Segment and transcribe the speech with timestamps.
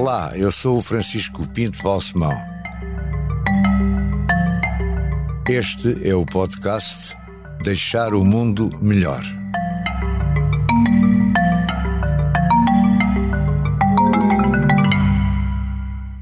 [0.00, 2.32] Olá, eu sou o Francisco Pinto Balsemão.
[5.46, 7.14] Este é o podcast
[7.62, 9.20] Deixar o Mundo Melhor.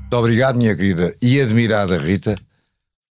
[0.00, 2.36] Muito obrigado, minha querida e admirada Rita,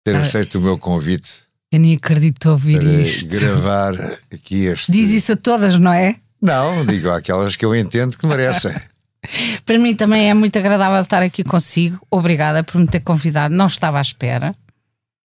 [0.03, 0.19] ter Ah.
[0.19, 3.27] aceito o meu convite Eu nem acredito ouvir para isto.
[3.29, 3.93] gravar
[4.33, 4.89] aqui este.
[4.91, 6.15] Diz isso a todas, não é?
[6.41, 8.73] Não, digo aquelas que eu entendo que merecem.
[9.65, 11.99] Para mim também é muito agradável estar aqui consigo.
[12.09, 13.53] Obrigada por me ter convidado.
[13.53, 14.55] Não estava à espera.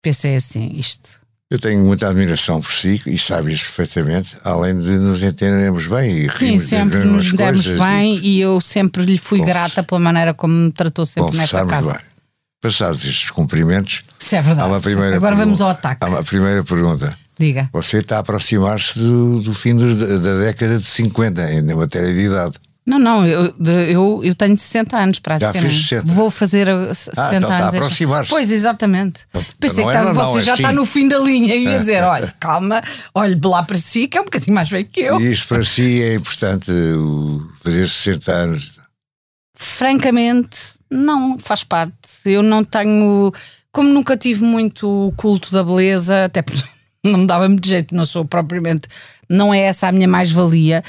[0.02, 1.20] Pensei assim, isto.
[1.50, 6.26] Eu tenho muita admiração por si e sabe isso perfeitamente, além de nos entendermos bem
[6.26, 10.32] e Sim, sempre nos demos coisas bem e eu sempre lhe fui grata pela maneira
[10.32, 11.92] como me tratou e sempre nesta casa.
[11.92, 12.00] bem.
[12.62, 14.68] Passados estes cumprimentos, Isso é verdade.
[14.68, 15.34] Agora pergunta.
[15.34, 16.04] vamos ao ataque.
[16.04, 17.18] Há uma primeira pergunta.
[17.36, 17.68] Diga.
[17.72, 22.58] Você está a aproximar-se do, do fim da década de 50 em matéria de idade.
[22.90, 25.60] Não, não, eu, eu, eu tenho 60 anos praticamente.
[25.60, 26.12] fez 60?
[26.12, 27.74] Vou fazer uh, 60 então está a anos.
[27.74, 28.30] aproximar-se.
[28.30, 29.20] Pois, exatamente.
[29.60, 30.62] Pensei não que é estava- não, não, você é já sim.
[30.62, 32.82] está no fim da linha e ia dizer: olha, calma,
[33.14, 35.20] olhe lá para si, que é um bocadinho mais velho que eu.
[35.20, 36.68] E isto para si é importante
[37.62, 38.70] fazer 60 anos.
[39.56, 40.56] Francamente,
[40.90, 41.94] não faz parte.
[42.24, 43.32] Eu não tenho.
[43.70, 46.64] Como nunca tive muito o culto da beleza, até porque
[47.04, 48.88] não me dava muito jeito, não sou propriamente.
[49.28, 50.82] Não é essa a minha mais-valia.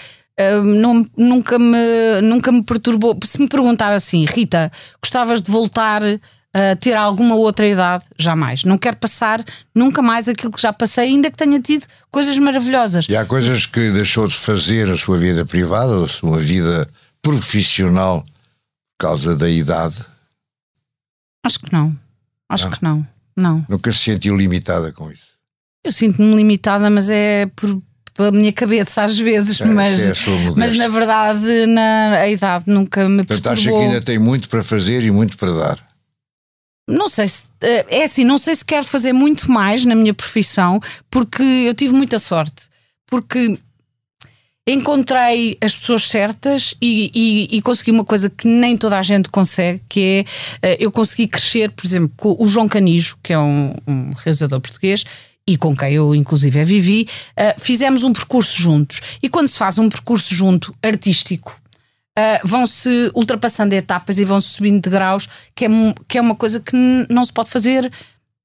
[0.64, 3.18] Não- nunca, me, nunca me perturbou.
[3.24, 6.02] Se me perguntar assim, Rita, gostavas de voltar
[6.54, 8.04] a ter alguma outra idade?
[8.18, 8.64] Jamais.
[8.64, 9.44] Não quero passar
[9.74, 13.06] nunca mais aquilo que já passei, ainda que tenha tido coisas maravilhosas.
[13.08, 16.88] E há coisas que deixou de fazer na sua vida privada ou a sua vida
[17.22, 20.04] profissional por causa da idade.
[21.46, 21.96] Acho que não.
[22.50, 22.72] Acho Não.
[22.78, 23.08] que não.
[23.36, 23.66] Não.
[23.70, 25.32] Nunca se sentiu limitada com isso.
[25.84, 27.82] Eu sinto-me limitada, mas é por,
[28.14, 29.60] pela minha cabeça às vezes.
[29.62, 30.14] É, mas, é
[30.58, 33.88] mas na verdade, na, a idade nunca me Portanto, acha que perturbou.
[33.94, 35.92] ainda tem muito para fazer e muito para dar.
[36.90, 37.44] Não sei se.
[37.62, 41.74] eh, É assim, não sei se quero fazer muito mais na minha profissão, porque eu
[41.74, 42.64] tive muita sorte.
[43.08, 43.58] Porque
[44.68, 49.30] encontrei as pessoas certas e, e- e consegui uma coisa que nem toda a gente
[49.30, 50.26] consegue, que
[50.62, 54.12] é eh, eu consegui crescer, por exemplo, com o João Canijo, que é um, um
[54.14, 55.04] realizador português.
[55.48, 59.02] E com quem eu, inclusive, vivi, eh, fizemos um percurso juntos.
[59.22, 61.60] E quando se faz um percurso junto artístico,
[62.12, 65.70] Uh, vão-se ultrapassando etapas e vão-se subindo de graus, que é,
[66.10, 66.76] que é uma coisa que
[67.10, 67.90] não se pode fazer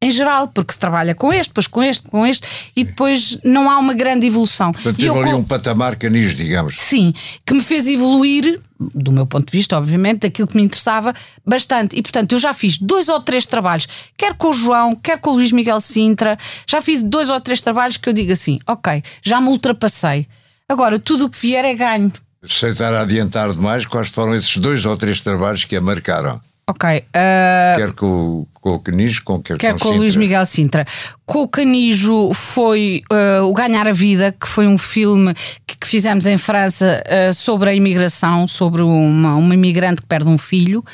[0.01, 2.47] em geral, porque se trabalha com este, depois com este, com este,
[2.77, 4.73] e depois não há uma grande evolução.
[4.73, 6.77] Portanto, teve ali um patamar canis, digamos.
[6.78, 7.13] Sim,
[7.45, 11.15] que me fez evoluir, do meu ponto de vista, obviamente, daquilo que me interessava
[11.47, 11.97] bastante.
[11.97, 15.31] E portanto, eu já fiz dois ou três trabalhos, quer com o João, quer com
[15.31, 19.03] o Luís Miguel Sintra, já fiz dois ou três trabalhos que eu digo assim: ok,
[19.23, 20.27] já me ultrapassei.
[20.69, 22.13] Agora, tudo o que vier é ganho.
[22.49, 26.41] Sem estar a adiantar demais, quais foram esses dois ou três trabalhos que a marcaram?
[26.69, 30.17] Ok, ah, Quer com, o- com o Canis, com quer, Quer com, com o Luís.
[30.17, 30.85] Miguel Sintra.
[31.25, 35.33] Com o Canijo foi uh, o Ganhar a Vida, que foi um filme
[35.81, 40.39] que, fizemos em França uh, sobre a imigração, sobre uma, uma imigrante que perde um
[40.39, 40.85] filho.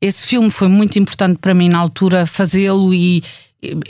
[0.00, 3.22] Esse filme foi muito importante para mim na altura fazê-lo e,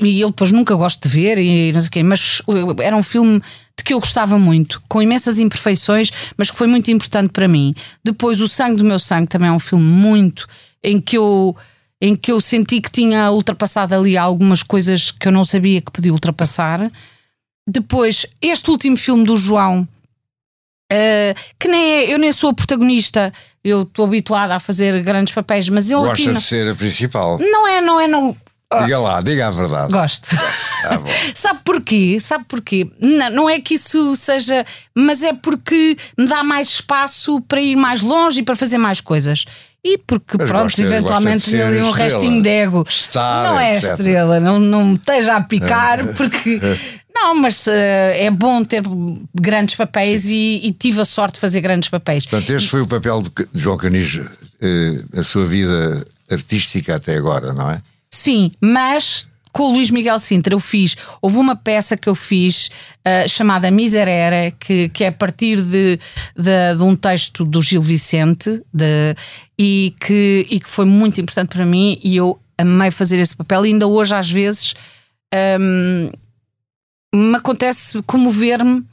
[0.00, 2.96] e, eu depois nunca gosto de ver e não sei o quê, mas uh, era
[2.96, 3.40] um filme
[3.76, 7.74] de que eu gostava muito, com imensas imperfeições, mas que foi muito importante para mim.
[8.04, 10.46] Depois O Sangue do Meu Sangue também é um filme muito
[10.82, 11.56] em que eu
[12.00, 15.90] em que eu senti que tinha ultrapassado ali algumas coisas que eu não sabia que
[15.90, 16.92] podia ultrapassar.
[17.66, 19.88] Depois, este último filme do João,
[20.90, 25.34] eh, que nem é, eu nem sou a protagonista, eu estou habituada a fazer grandes
[25.34, 27.38] papéis, mas eu Gosta de ser a principal.
[27.38, 28.36] não é, não é, não.
[28.82, 29.92] Diga lá, diga a verdade.
[29.92, 30.34] Gosto.
[30.34, 31.04] Bom.
[31.34, 32.18] Sabe porquê?
[32.20, 32.90] Sabe porquê?
[33.00, 34.64] Não, não é que isso seja,
[34.94, 39.00] mas é porque me dá mais espaço para ir mais longe e para fazer mais
[39.00, 39.44] coisas.
[39.84, 42.10] E porque, Mas pronto, eventualmente tenho ali um estrela.
[42.10, 42.84] restinho de ego.
[42.88, 43.90] Estar, não é etc.
[43.90, 46.60] estrela, não, não me esteja a picar, porque.
[47.16, 48.82] Não, mas eh, é bom ter
[49.32, 52.26] grandes papéis e, e tive a sorte de fazer grandes papéis.
[52.26, 54.18] Portanto, este foi o papel de João Canis
[54.60, 57.80] eh, na sua vida artística até agora, não é?
[58.10, 62.70] Sim, mas com o Luís Miguel Sintra eu fiz, houve uma peça que eu fiz
[63.04, 65.98] ah, chamada Miserere, que, que é a partir de,
[66.36, 69.14] de, de um texto do Gil Vicente de,
[69.58, 73.64] e, que, e que foi muito importante para mim e eu amei fazer esse papel
[73.64, 74.74] e ainda hoje às vezes
[75.60, 76.10] hum,
[77.14, 78.84] me acontece comover-me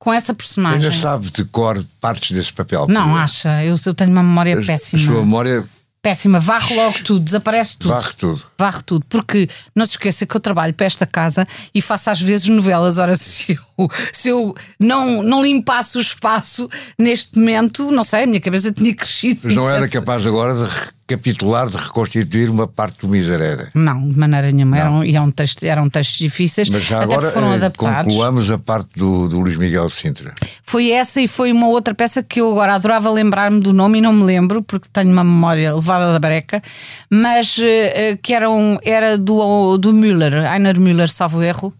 [0.00, 0.82] com essa personagem.
[0.84, 2.86] Ainda sabe de cor partes desse papel.
[2.88, 5.02] Não, acha, eu, eu tenho uma memória a- A péssima.
[5.02, 5.64] sua memória
[6.08, 7.90] Péssima, varre logo tudo, desaparece tudo.
[7.90, 8.42] varre tudo.
[8.58, 12.18] varre tudo, porque não se esqueça que eu trabalho para esta casa e faço às
[12.18, 12.96] vezes novelas.
[12.96, 16.66] Ora, se eu, se eu não, não limpasse o espaço
[16.98, 19.40] neste momento, não sei, a minha cabeça tinha crescido.
[19.44, 23.68] Mas não era capaz agora de recapitular, de reconstituir uma parte do Miserere.
[23.74, 24.78] Não, de maneira nenhuma.
[24.78, 26.68] Eram, eram, textos, eram textos difíceis.
[26.68, 28.12] Mas já até agora foram eh, adaptados.
[28.12, 30.34] concluamos a parte do, do Luís Miguel Sintra.
[30.62, 34.00] Foi essa e foi uma outra peça que eu agora adorava lembrar-me do nome e
[34.02, 36.62] não me lembro, porque tenho uma memória levada da breca,
[37.08, 41.72] mas eh, que era, um, era do, do Müller, Einer Müller, salvo erro.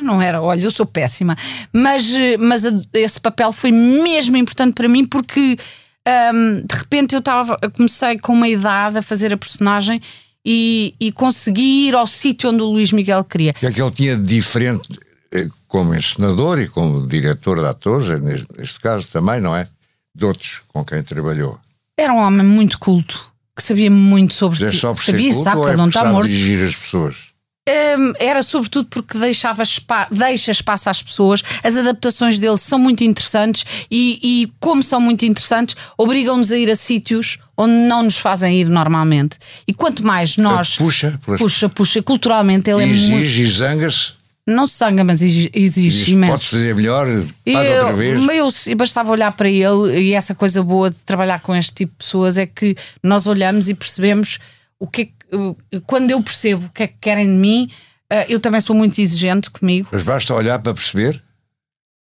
[0.00, 1.36] Não era, olha, eu sou péssima,
[1.70, 2.64] mas, eh, mas
[2.94, 5.58] esse papel foi mesmo importante para mim porque
[6.34, 10.00] hum, de repente eu estava, comecei com uma idade a fazer a personagem
[10.44, 13.52] e, e consegui ir ao sítio onde o Luís Miguel queria.
[13.52, 14.98] O que é que ele tinha de diferente
[15.30, 19.68] eh, como encenador e como diretor de atores, eh, neste, caso também, não é?
[20.14, 21.58] De outros com quem trabalhou.
[21.96, 24.78] Era um homem muito culto, que sabia muito sobre é ti.
[24.78, 26.28] Sabia, sabe que é ele não está morto.
[26.28, 27.31] dirigir as pessoas?
[27.68, 31.42] Hum, era sobretudo porque deixava spa- deixa espaço às pessoas.
[31.62, 36.68] As adaptações dele são muito interessantes e, e como são muito interessantes, obrigam-nos a ir
[36.70, 39.38] a sítios onde não nos fazem ir normalmente.
[39.68, 40.74] E quanto mais nós.
[40.74, 43.00] Puxa, pelas- Puxa, puxa, culturalmente ele é muito.
[43.22, 44.12] exige e zanga-se.
[44.44, 46.32] Não se zanga, mas exige, exige imenso.
[46.32, 48.66] Podes fazer melhor, faz eu, outra vez.
[48.68, 51.98] eu bastava olhar para ele e essa coisa boa de trabalhar com este tipo de
[51.98, 54.40] pessoas é que nós olhamos e percebemos
[54.80, 55.12] o que é que-
[55.86, 57.70] quando eu percebo o que é que querem de mim,
[58.10, 59.88] eh, eu também sou muito exigente comigo.
[59.92, 61.22] Mas basta olhar para perceber.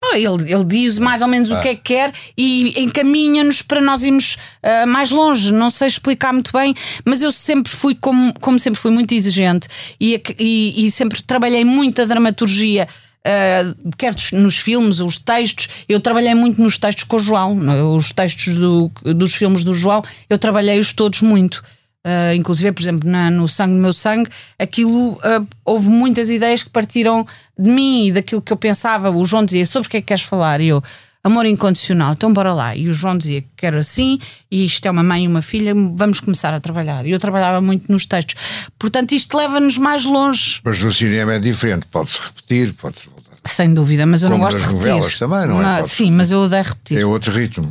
[0.06, 3.80] Ah, Ele, ele diz mais ou menos o que é que quer e encaminha-nos para
[3.80, 5.52] nós irmos ah, mais longe.
[5.54, 6.76] Não sei explicar muito bem,
[7.06, 9.68] mas eu sempre fui, como, como sempre fui, muito exigente
[10.00, 12.86] e, e- e sempre trabalhei muito a dramaturgia.
[13.26, 17.82] ah, quer nos filmes, os textos, eu trabalhei muito nos textos com o João, é?
[17.82, 21.64] os textos do- dos filmes do João, eu trabalhei-os todos muito.
[22.06, 24.30] Uh, inclusive, por exemplo, na- no Sangue do Meu Sangue,
[24.60, 27.26] aquilo uh, houve muitas ideias que partiram
[27.58, 29.10] de mim e daquilo que eu pensava.
[29.10, 30.60] O João dizia sobre o que é que queres falar?
[30.60, 30.84] E eu,
[31.24, 32.76] amor incondicional, então bora lá.
[32.76, 34.20] E o João dizia que quero assim,
[34.52, 37.06] e isto é uma mãe e uma filha, vamos começar a trabalhar.
[37.06, 38.36] E eu trabalhava muito nos textos.
[38.78, 43.38] Portanto, isto leva-nos mais longe, Mas no cinema é diferente, pode-se repetir, pode-se voltar.
[43.46, 44.90] sem dúvida, mas eu Como não gosto de repetir.
[44.92, 45.64] novelas também, não é?
[45.64, 46.98] Mas- sim, mas eu odeio repetir.
[46.98, 47.70] É outro ritmo.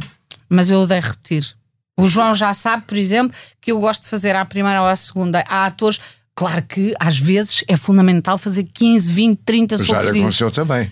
[0.48, 1.54] Mas eu odeio repetir.
[2.02, 4.96] O João já sabe, por exemplo, que eu gosto de fazer à primeira ou à
[4.96, 5.44] segunda.
[5.48, 6.00] Há atores,
[6.34, 10.50] claro que às vezes é fundamental fazer 15, 20, 30 Mas se for já aconteceu
[10.50, 10.90] também.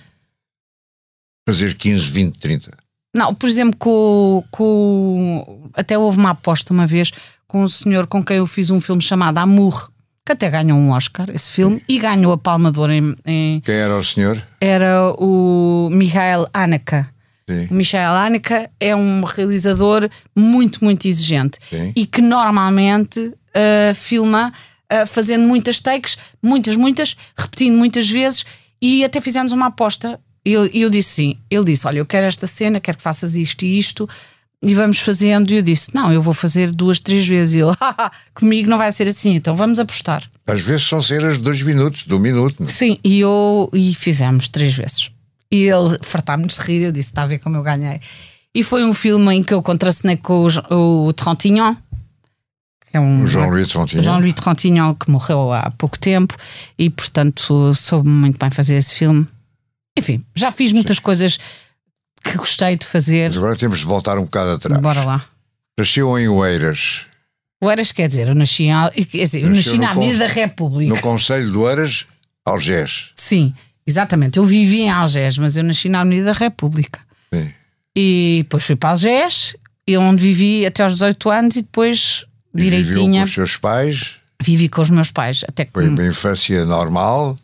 [1.49, 2.71] Fazer 15, 20, 30.
[3.15, 5.69] Não, por exemplo, com, com.
[5.75, 7.11] Até houve uma aposta uma vez
[7.49, 9.91] com um senhor com quem eu fiz um filme chamado Amour,
[10.25, 13.61] que até ganhou um Oscar, esse filme, e ganhou a Palma de Ouro em- em
[13.63, 14.41] Quem era o senhor?
[14.61, 17.05] era o Michael Haneke.
[17.51, 17.69] Sim.
[17.71, 21.93] O Michael Haneke é um realizador muito, muito exigente Sim.
[21.97, 24.53] e que normalmente ah, filma
[24.89, 28.45] ah, fazendo muitas takes, muitas, muitas, repetindo muitas vezes
[28.81, 30.19] e até fizemos uma aposta.
[30.45, 31.39] E eu, eu disse sim.
[31.51, 34.09] Ele disse: Olha, eu quero esta cena, quero que faças isto e isto.
[34.63, 35.53] E vamos fazendo.
[35.53, 37.55] E eu disse: Não, eu vou fazer duas, três vezes.
[37.55, 40.29] E ele: "Haha, Comigo não vai ser assim, então vamos apostar.
[40.47, 42.57] Às vezes são cenas de dois minutos, de um minuto.
[42.61, 42.71] não é?
[42.71, 45.11] Sim, e eu e fizemos três vezes.
[45.51, 48.01] E ele fartámos de rir, eu disse: está a ver como eu ganhei.
[48.55, 51.75] E foi um filme em que eu contracenei com o, o Trontignon,
[52.91, 54.03] que é um Jean-Louis Trontignan.
[54.03, 56.37] Jean-Louis Trontignon, que morreu há pouco tempo,
[56.79, 59.27] e portanto soube muito bem fazer esse filme.
[59.97, 61.39] Enfim, já fiz muitas coisas
[62.23, 63.29] que gostei de fazer.
[63.29, 64.81] Mas agora temos de voltar um bocado atrás.
[64.81, 65.25] Bora lá.
[65.79, 67.07] Nasceu em Oeiras,
[67.63, 68.67] O Eras, quer dizer, eu nasci,
[69.11, 70.95] quer dizer, eu nasci na Avenida da República.
[70.95, 72.07] no Conselho de Oeiras,
[72.45, 73.11] Algés.
[73.15, 73.55] Sim,
[73.91, 74.39] exatamente.
[74.39, 77.01] Eu vivi em Algés, mas eu nasci na Avenida da República.
[77.33, 77.53] Sim.
[77.97, 79.57] E depois fui para Algés,
[79.87, 83.57] e onde vivi até aos 18 anos e depois E Viveu direitinha com os seus
[83.57, 85.45] pais, vivi com os meus pais.
[85.49, 87.37] Até que foi uma infância normal.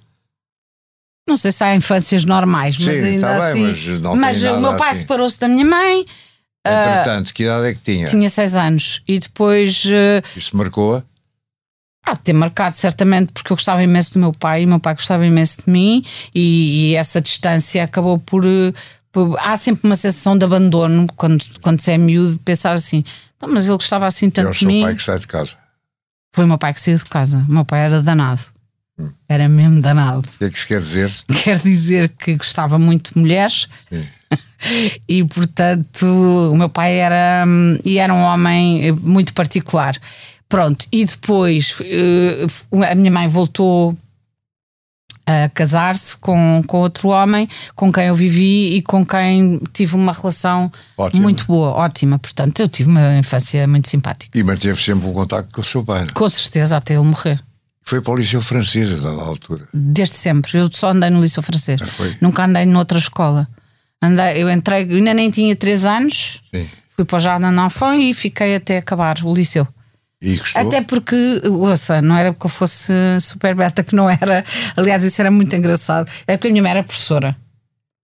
[1.29, 4.01] não sei se há infâncias normais, mas Sim, ainda está bem, assim.
[4.01, 5.01] mas mas o meu pai assim.
[5.01, 6.07] separou-se da minha mãe,
[6.69, 8.07] Entretanto, que idade é que tinha?
[8.09, 11.03] tinha 6 anos, e depois eh, Isso marcou-a?
[12.07, 14.79] Há de ter marcado certamente porque eu gostava imenso do meu pai e o meu
[14.81, 18.45] pai gostava imenso de mim, e, e essa distância acabou por,
[19.13, 23.03] por- Há sempre uma sensação de abandono quando, quando se é miúdo, pensar assim.
[23.43, 24.83] "Não, mas ele gostava assim tanto o de mim.
[24.83, 25.57] pai que sai de casa.
[26.33, 27.45] Foi o meu pai que saiu de casa.
[27.49, 28.43] O meu pai era danado.
[29.29, 30.21] Era mesmo danado.
[30.37, 31.13] O que é que se quer dizer?
[31.45, 34.05] Quer dizer que gostava muito de mulheres Sim.
[35.09, 39.97] e, portanto, o meu pai era, hum, e era um homem eh, muito particular.
[40.49, 42.47] Pronto, e depois eh,
[42.91, 43.97] a minha mãe voltou
[45.27, 50.13] a casar-se com, com outro homem com quem eu vivi e com quem tive uma
[50.13, 51.23] relação Ótimo.
[51.23, 52.17] muito boa, ótima.
[52.19, 54.39] Portanto, eu tive uma infância muito simpática.
[54.39, 56.07] E manteve sempre um contacto com o seu pai.
[56.15, 57.41] Com certeza, até ele morrer.
[57.83, 59.67] Foi para o Liceu Francês, a dada altura.
[59.75, 60.59] Desde sempre.
[60.59, 61.81] Eu só andei no Liceu Francês.
[62.21, 63.49] Nunca andei noutra escola.
[64.01, 66.69] Andei, eu entrei, ainda nem tinha 3 anos, Sim.
[66.95, 69.67] fui para o Jardim d'Enfant e fiquei até acabar o liceu.
[70.55, 74.45] Até porque, ouça, não era porque eu fosse super beta, que não era.
[74.77, 76.11] Aliás, isso era muito engraçado.
[76.27, 77.37] É porque a minha mãe era professora.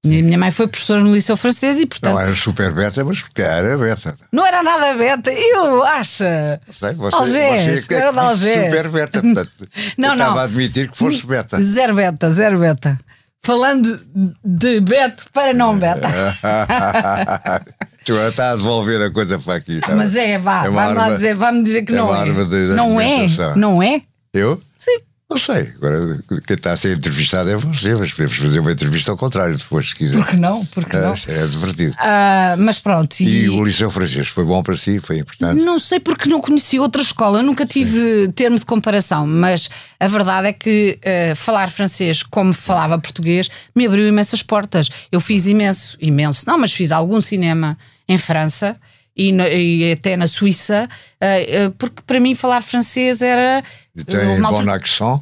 [0.05, 2.15] E a minha mãe foi professora no Liceu Francês e, portanto.
[2.15, 4.17] Não era super beta, mas porque era beta.
[4.33, 6.25] Não era nada beta, eu acho.
[6.73, 8.65] Sei, você, Algés, você é era de Algés.
[8.65, 9.23] super beta.
[9.23, 10.15] Portanto, Não, não.
[10.15, 11.61] estava a admitir que fosse beta.
[11.61, 12.99] Zero beta, zero beta.
[13.45, 14.01] Falando
[14.45, 16.09] de beto para não beta.
[18.09, 19.81] Agora está a devolver a coisa para aqui.
[19.81, 19.95] tá?
[19.95, 22.25] Mas é, vá, É vai-me lá dizer, vai-me dizer que é não é.
[22.25, 23.27] de não é?
[23.57, 24.03] Não é?
[24.33, 24.61] Eu?
[24.79, 24.99] Sim.
[25.31, 25.73] Não sei.
[25.77, 29.57] Agora, quem está a ser entrevistado é você, mas podemos fazer uma entrevista ao contrário
[29.57, 30.19] depois, se quiser.
[30.19, 30.63] Por que não?
[30.67, 31.15] Por que não?
[31.27, 31.95] É, é divertido.
[31.99, 33.19] Ah, mas pronto.
[33.21, 34.99] E E, o Liceu Francês foi bom para si?
[34.99, 35.63] Foi importante?
[35.63, 40.07] não sei porque não conheci outra escola, eu nunca tive termo de comparação, mas a
[40.07, 44.91] verdade é que ah, falar francês como falava português me abriu imensas portas.
[45.11, 47.79] Eu fiz imenso, imenso, não, mas fiz algum cinema
[48.09, 48.77] em França.
[49.15, 50.89] E, na- e até na Suíça,
[51.21, 53.63] ah, porque para mim falar francês era.
[53.95, 55.21] E tem na bom altura- accent?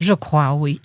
[0.00, 0.80] Je crois, oui.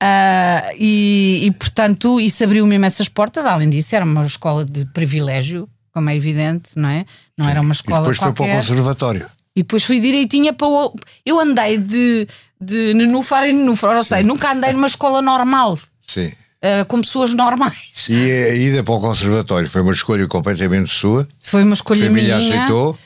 [0.00, 3.44] Ah, e, e, portanto, isso abriu-me imensas portas.
[3.46, 7.04] Além disso, era uma escola de privilégio, como é evidente, não é?
[7.36, 8.56] Não era uma E escola depois foi para o qualquer.
[8.56, 9.26] conservatório.
[9.54, 10.94] E depois fui direitinha para o.
[11.26, 12.26] Eu andei de,
[12.58, 16.32] de nenúfar em nenúfar, ou seja, nunca andei numa escola normal, Sim.
[16.62, 18.06] Ah, com pessoas normais.
[18.08, 21.26] E a ida para o conservatório foi uma escolha completamente sua?
[21.40, 22.54] Foi uma A escolha família minha.
[22.56, 22.98] aceitou?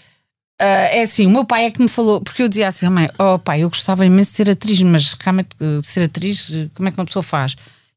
[0.60, 3.08] Ah, é assim, o meu pai é que me falou, porque eu dizia assim, mãe,
[3.18, 6.88] oh pai, eu gostava imenso de ser atriz, mas realmente eh, ser atriz, eh, como
[6.88, 7.52] é que uma pessoa faz?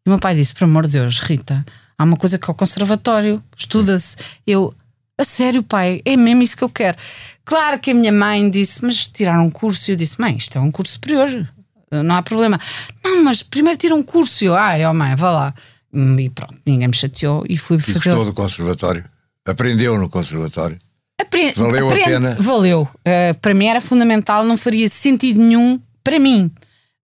[0.06, 1.66] E o meu pai disse, por amor de Deus, Rita,
[1.98, 4.18] há uma coisa que é o conservatório, estuda-se.
[4.46, 4.74] Eu,
[5.18, 6.98] a sério, pai, é mesmo isso que eu quero.
[7.46, 10.58] Claro que a minha mãe disse, mas tirar um curso, e eu disse, mãe, isto
[10.58, 11.46] é um curso superior, eh,
[11.92, 12.60] não há problema.
[13.04, 15.54] Não, mas primeiro tira um curso, e eu, ah, ó mãe, vá lá.
[15.94, 17.94] Hum, E pronto, ninguém me chateou e fui E fazer.
[18.10, 19.06] gostou do conservatório?
[19.46, 20.78] Aprendeu no conservatório?
[21.20, 22.38] Apre- Valeu a aprende- pena?
[22.40, 22.82] Valeu.
[23.00, 26.52] Uh, para mim era fundamental, não faria sentido nenhum para mim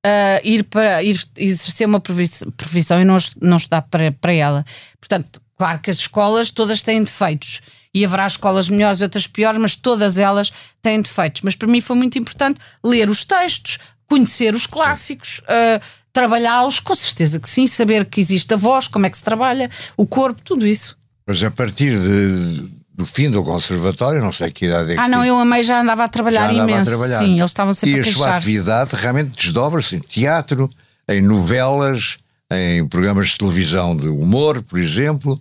[0.05, 4.63] uh, ir para ir exercer uma profi- profissão e não, não estudar para, para ela.
[4.99, 7.61] Portanto, claro que as escolas todas têm defeitos
[7.93, 10.51] e haverá escolas melhores e outras piores, mas todas elas
[10.81, 11.41] têm defeitos.
[11.41, 15.39] Mas para mim foi muito importante ler os textos, conhecer os clássicos.
[15.39, 15.81] uh,
[16.13, 19.69] Trabalhá-los, com certeza que sim, saber que existe a voz, como é que se trabalha,
[19.97, 20.97] o corpo, tudo isso.
[21.27, 25.09] Mas a partir de- do fim do conservatório, não sei que idade é que Ah,
[25.09, 26.89] não, eu amei, já andava a trabalhar andava imenso.
[26.89, 27.19] a trabalhar.
[27.19, 28.38] Sim, eles estavam sempre E a a sua queixar-se.
[28.38, 30.69] atividade realmente desdobra-se em teatro,
[31.09, 32.15] em novelas,
[32.50, 35.38] em programas de televisão de humor, por exemplo,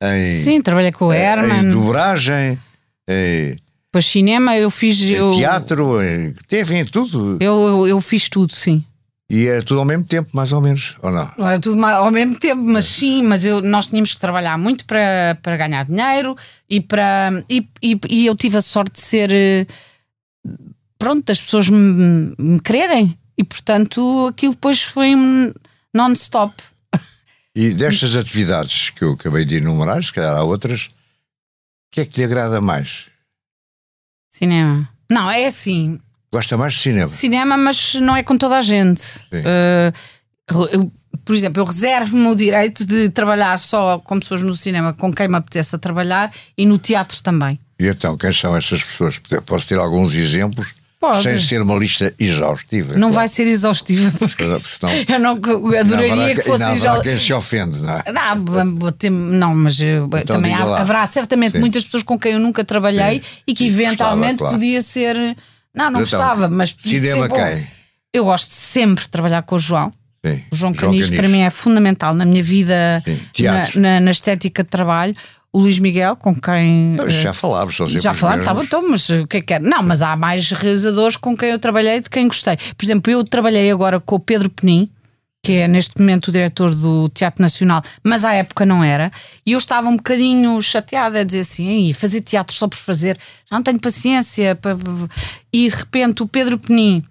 [0.00, 1.70] em, Sim, trabalhei com o em Herman.
[1.72, 2.56] dobragem,
[3.08, 3.56] em,
[3.92, 5.02] Depois cinema, eu fiz.
[5.02, 5.98] Eu, teatro,
[6.50, 7.36] enfim, em tudo.
[7.40, 8.82] eu, eu, eu fiz tudo, sim.
[9.28, 11.30] E é tudo ao mesmo tempo, mais ou menos, ou não?
[11.38, 14.86] Era tudo ma- ao mesmo tempo, mas sim, mas eu, nós tínhamos que trabalhar muito
[14.86, 16.34] para, para ganhar dinheiro
[16.70, 17.44] e para.
[17.50, 19.30] E, e, e eu tive a sorte de ser.
[19.30, 19.66] eh,
[20.98, 23.16] Pronto, das pessoas me, me quererem.
[23.36, 25.52] E portanto aquilo depois foi um
[25.94, 26.54] non-stop.
[27.54, 30.90] E destas atividades que eu acabei de enumerar, se calhar há outras, o
[31.92, 33.06] que é que lhe agrada mais?
[34.32, 34.88] Cinema.
[35.10, 36.00] Não, é assim.
[36.32, 37.08] Gosta mais de cinema?
[37.08, 39.18] Cinema, mas não é com toda a gente.
[39.30, 39.92] Uh,
[40.72, 40.92] eu-
[41.24, 45.28] por exemplo, eu reservo-me o direito de trabalhar só com pessoas no cinema com quem
[45.28, 47.60] me apeteça trabalhar e no teatro também.
[47.78, 49.20] E então, quem são essas pessoas?
[49.44, 50.74] Posso ter alguns exemplos?
[51.02, 51.24] Pode.
[51.24, 52.92] Sem ser uma lista exaustiva.
[52.92, 53.14] Não claro.
[53.14, 57.02] vai ser exaustiva, porque Senão, eu não adoraria haverá, que fosse exaustiva.
[57.02, 58.04] quem se ofende, não é?
[58.12, 61.58] Não, ter- não, mas eu- também diga há- haverá certamente Sim.
[61.58, 63.28] muitas pessoas com quem eu nunca trabalhei Sim.
[63.48, 64.54] e que Sim, eventualmente gostava, claro.
[64.60, 65.16] podia ser.
[65.74, 67.34] Não, não Então, gostava, mas podia cinema ser bom.
[67.34, 67.66] quem?
[68.14, 69.92] Eu gosto sempre de trabalhar com o João.
[70.24, 70.40] Sim.
[70.52, 73.02] O João Canis para mim é fundamental na minha vida,
[73.40, 75.16] na, na- na estética de trabalho.
[75.52, 76.94] O Luís Miguel, com quem.
[76.96, 79.36] Não, eh, Já falámos, são sempre já os falaram, tá bom, então, mas o que
[79.36, 79.58] é que é?
[79.58, 82.56] Não, mas há mais realizadores com quem eu trabalhei de quem gostei.
[82.56, 84.88] Por exemplo, eu trabalhei agora com o Pedro Penin,
[85.44, 89.12] que é neste momento o diretor do Teatro Nacional, mas à época não era,
[89.44, 93.18] e eu estava um bocadinho chateada a dizer assim: "Ei, fazer teatro só por fazer,
[93.50, 94.54] já não tenho paciência.
[94.56, 95.14] pa- pa-
[95.52, 97.04] E de repente o Pedro Penin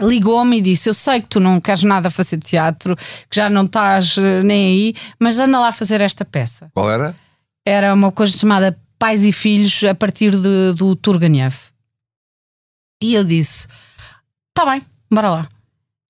[0.00, 2.96] ligou-me e disse: Eu sei que tu não queres nada fazer teatro,
[3.28, 7.14] que já não estás eh, nem aí, mas anda lá fazer esta peça Qual era?
[7.68, 11.54] Era uma coisa chamada Pais e Filhos a partir de- do Turgenev.
[13.02, 13.68] E eu disse:
[14.54, 15.48] tá bem, bora lá.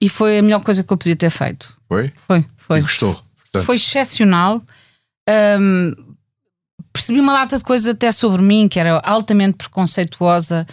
[0.00, 1.76] E foi a melhor coisa que eu podia ter feito.
[1.88, 2.12] Foi?
[2.26, 2.80] Foi, E foi.
[2.80, 3.14] gostou.
[3.14, 4.62] Portanto, Foi excepcional.
[5.60, 5.92] Hum,
[6.92, 10.66] percebi uma data de coisas até sobre mim que era altamente preconceituosa,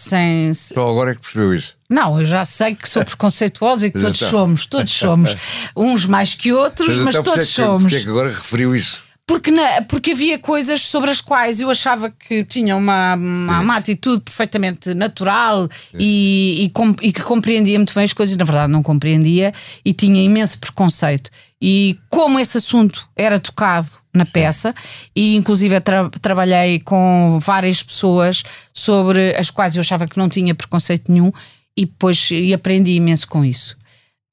[0.00, 0.54] sem.
[0.54, 1.76] Só agora é que percebeu isso.
[1.90, 4.30] Não, eu já sei que sou preconceituosa e que Mas todos então.
[4.30, 5.34] somos, todos somos.
[5.76, 7.82] Uns mais que outros, mas, então, porque é todos que, somos.
[7.82, 9.02] porque é que agora referiu isso?
[9.28, 13.76] Porque, na, porque havia coisas sobre as quais eu achava que tinha uma, uma, uma
[13.76, 18.72] atitude perfeitamente natural e, e, com, e, que compreendia muito bem as coisas, na verdade
[18.72, 19.52] não compreendia
[19.84, 21.30] e tinha imenso preconceito.
[21.60, 24.74] E como esse assunto era tocado na peça,
[25.14, 28.42] e inclusive tra trabalhei com várias pessoas
[28.72, 31.30] sobre as quais eu achava que não tinha preconceito nenhum,
[31.76, 33.76] e depois e aprendi imenso com isso.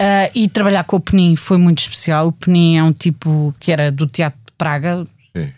[0.01, 2.27] Uh, e trabalhar com o Penin foi muito especial.
[2.27, 5.03] O Penin é um tipo que era do Teatro Praga,
[5.35, 5.51] Sim.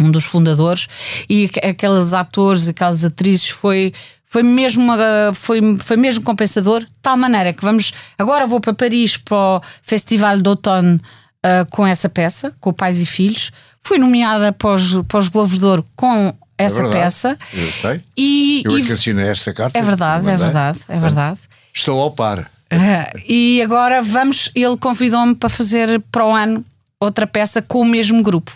[0.00, 0.88] um dos fundadores,
[1.28, 3.92] e aqueles atores, aquelas atrizes foi
[4.26, 4.92] foi mesmo
[5.34, 9.60] foi, foi mesmo compensador, de tal maneira que vamos agora vou para Paris para o
[9.82, 11.00] Festival de Outono
[11.44, 13.50] uh, com essa peça, com Pais e Filhos.
[13.82, 17.38] Fui nomeada para os, para os Globos de Ouro com é essa é peça.
[17.52, 18.00] Eu sei.
[18.16, 19.78] E, eu e, assinei esta carta.
[19.78, 21.40] É verdade, é verdade, é verdade.
[21.72, 22.50] Estou ao par.
[22.72, 26.64] Uh, e agora vamos, ele convidou-me para fazer para o ano
[27.00, 28.52] outra peça com o mesmo grupo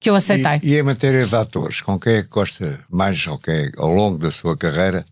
[0.00, 0.60] que eu aceitei.
[0.62, 3.72] E, e em matéria de atores, com quem é que gosta mais ou quem, é,
[3.78, 5.04] ao longo da sua carreira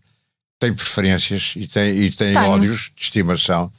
[0.59, 3.71] tem preferências e tem, e tem ódios de estimação?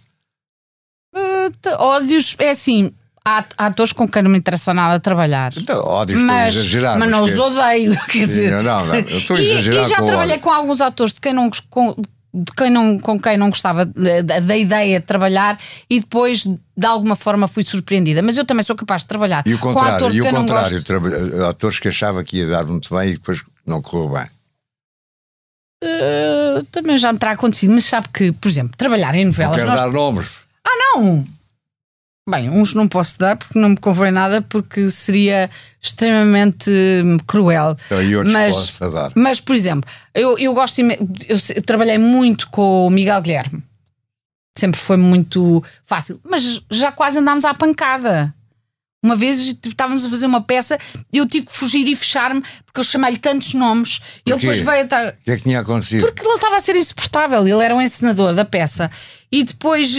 [1.14, 2.92] Uh, ódios, é assim,
[3.24, 5.52] há, atores com quem não me interessa nada trabalhar.
[5.56, 6.98] Então, ódios mas, exagerados.
[6.98, 8.50] Mas não os odeio, quer dizer.
[8.50, 9.88] Não, não, não, eu estou exagerado.
[9.88, 11.96] E, e já trabalhei com alguns atores de quem não, com,
[12.34, 15.56] de quem não, com quem não gostava da, da, ideia de trabalhar
[15.88, 18.22] e depois de alguma forma fui surpreendida.
[18.22, 21.44] Mas eu também sou capaz de trabalhar e o contrário, e o que contrário, gosto...
[21.44, 24.26] atores que achava que ia dar muito bem e depois não correu bem.
[25.84, 29.58] Uh, também já me terá acontecido, mas sabe que, por exemplo, trabalhar em novelas.
[29.58, 29.80] Não quero nós...
[29.80, 30.26] dar nomes.
[30.66, 31.24] Ah, não!
[32.28, 35.50] Bem, uns não posso dar porque não me convém nada, porque seria
[35.81, 37.76] extremamente hum, cruel.
[37.85, 39.12] Então, e outros mas, posso dar.
[39.14, 40.97] mas, por exemplo, eu, eu gosto eu,
[41.54, 43.62] eu trabalhei muito com o Miguel Guilherme.
[44.57, 48.35] Sempre foi muito fácil, mas já quase andámos à pancada.
[49.04, 50.78] Uma vez estávamos a fazer uma peça
[51.12, 54.00] e eu tive que fugir e fechar-me porque eu chamei-lhe tantos nomes.
[54.25, 55.08] E ele depois veio a estar.
[55.08, 56.00] O que é que tinha acontecido?
[56.00, 57.47] Porque ele estava a ser insuportável.
[57.47, 58.90] Ele era o um encenador da peça.
[59.30, 59.90] E depois,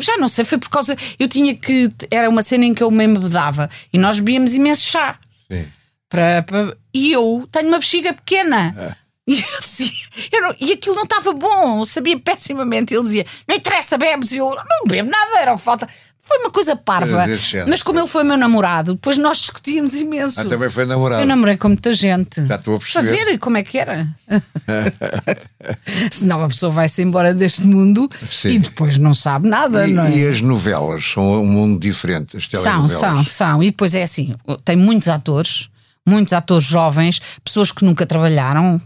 [0.00, 0.96] já não sei, foi por causa.
[1.18, 1.90] Eu tinha que.
[2.10, 5.18] Era uma cena em que eu mesmo bebedava e nós bebíamos imenso chá.
[5.46, 5.66] Sim.
[6.08, 6.74] Para, para...
[6.94, 8.74] E eu tenho uma bexiga pequena.
[8.78, 9.08] É.
[9.28, 9.92] E, eu dizia,
[10.32, 12.94] eu não, e aquilo não estava bom, sabia pessimamente.
[12.94, 14.32] Ele dizia: Não interessa, bebes.
[14.32, 15.86] E eu não bebo nada, era o que falta.
[16.28, 17.24] Foi uma coisa parva.
[17.66, 20.38] Mas como ele foi meu namorado, depois nós discutíamos imenso.
[20.42, 21.22] Ah, também foi namorado.
[21.22, 22.46] Eu namorei com muita gente.
[22.46, 23.16] Já estou a perceber.
[23.16, 24.06] Para ver como é que era.
[26.12, 28.50] Senão a pessoa vai-se embora deste mundo Sim.
[28.50, 29.88] e depois não sabe nada.
[29.88, 30.16] E, não é?
[30.18, 32.36] e as novelas são um mundo diferente.
[32.36, 33.62] As são, são, são.
[33.62, 34.34] E depois é assim:
[34.66, 35.70] tem muitos atores,
[36.06, 38.78] muitos atores jovens, pessoas que nunca trabalharam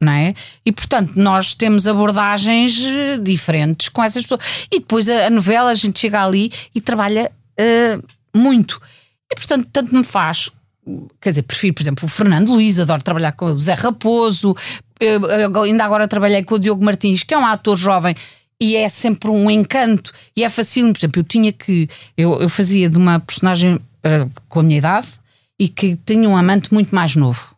[0.00, 0.34] não é?
[0.64, 4.66] E portanto nós temos abordagens eh, diferentes com essas pessoas.
[4.70, 8.02] E depois a, a novela a gente chega ali e trabalha uh,
[8.34, 8.80] muito.
[9.30, 10.50] E portanto tanto me faz.
[11.20, 14.56] Quer dizer, prefiro, por exemplo, o Fernando Luiz, adoro trabalhar com o Zé Raposo,
[14.98, 18.14] eu, ainda agora trabalhei com o Diogo Martins, que é um ator jovem
[18.60, 20.92] e é sempre um encanto e é fácil.
[20.92, 21.88] Por exemplo, eu tinha que.
[22.16, 25.08] Eu, eu fazia de uma personagem uh, com a minha idade
[25.58, 27.54] e que tinha um amante muito mais novo.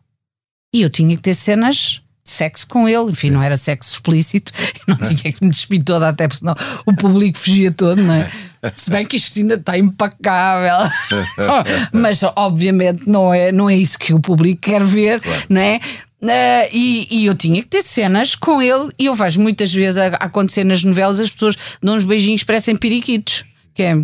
[0.73, 4.51] E eu tinha que ter cenas sexo com ele, enfim, não era sexo explícito,
[4.87, 6.55] não tinha que me despir toda, até porque senão
[6.85, 8.31] o público fugia todo, não é?
[8.75, 10.89] Se bem que isto ainda está impecável,
[11.91, 15.43] mas obviamente não é, não é isso que o público quer ver, claro.
[15.49, 15.81] não é?
[16.21, 19.99] Uh, e, e, eu tinha que ter cenas com ele, e eu vejo muitas vezes
[19.99, 23.43] a, a acontecer nas novelas as pessoas dão uns beijinhos, parecem periquitos,
[23.75, 23.97] que é.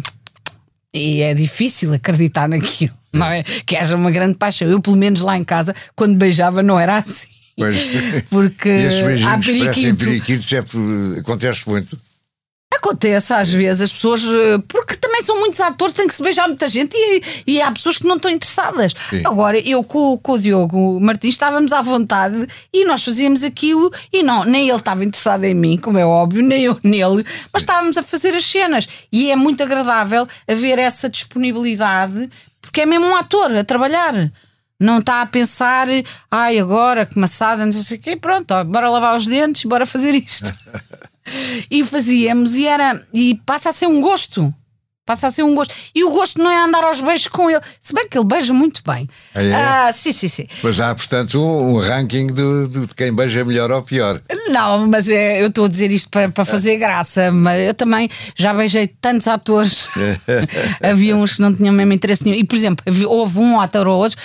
[0.93, 3.43] E é difícil acreditar naquilo, não é?
[3.43, 4.67] Que haja uma grande paixão.
[4.67, 7.38] Eu, pelo menos lá em casa, quando beijava, não era assim.
[7.59, 7.77] Pois.
[8.29, 8.87] Porque
[9.27, 10.05] há periquito.
[10.05, 10.79] periquitos é por,
[11.19, 11.99] acontece muito.
[12.73, 16.47] Acontece às vezes, as pessoas, eh, porque também são muitos atores, tem que se beijar
[16.47, 18.93] muita gente e, e há pessoas que não estão interessadas.
[19.09, 19.21] Sim.
[19.25, 24.23] Agora, eu com, com, o Diogo Martins estávamos à vontade e nós fazíamos aquilo e
[24.23, 27.97] não, nem ele estava interessado em mim, como é óbvio, nem eu nele, mas estávamos
[27.97, 28.87] a fazer as cenas.
[29.11, 32.29] E é muito agradável haver essa disponibilidade,
[32.61, 34.31] porque é mesmo um ator a trabalhar.
[34.79, 35.87] Não está a pensar,
[36.31, 39.85] ai, agora que maçada, não sei o quê, pronto, ó, bora lavar os dentes, bora
[39.85, 40.51] fazer isto.
[41.69, 44.53] e fazíamos, e era, e passa a ser um gosto.
[45.09, 45.73] Passa a ser um gosto.
[45.95, 47.59] E o gosto não é andar aos beijos com ele.
[47.79, 49.09] Se bem que ele beija muito bem.
[49.33, 49.55] Ah, é?
[49.55, 50.45] ah, sim, sim, sim.
[50.61, 54.21] Mas há, portanto, um, um ranking de, de, quem beija melhor ou pior.
[54.49, 57.31] Não, mas é, eu estou a dizer isto para, para fazer graça.
[57.31, 59.89] Mas eu também já beijei tantos atores.
[60.79, 62.37] Havia uns que não tinham mesmo interesse nenhum.
[62.37, 64.15] E, por exemplo, houve um ator ou outro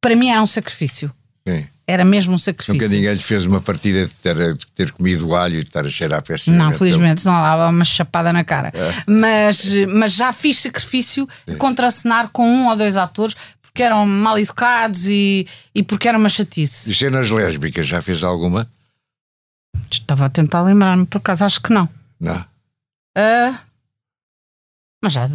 [0.00, 1.12] para mim era um sacrifício.
[1.46, 1.66] Sim.
[1.86, 2.74] Era mesmo um sacrifício.
[2.74, 5.84] Nunca ninguém lhe fez uma partida de ter, de ter comido alho e de estar
[5.84, 6.50] a cheirar a peça.
[6.50, 8.72] Não, felizmente, não dava uma chapada na cara.
[8.72, 9.04] É.
[9.10, 11.56] Mas, mas já fiz sacrifício Sim.
[11.56, 16.28] contracenar com um ou dois atores, porque eram mal educados e, e porque era uma
[16.28, 16.92] chatice.
[16.92, 18.70] E cenas lésbicas, já fez alguma?
[19.90, 21.88] Estava a tentar lembrar-me, por acaso acho que não.
[22.20, 22.44] Não.
[23.16, 23.58] Ah,
[25.02, 25.28] mas já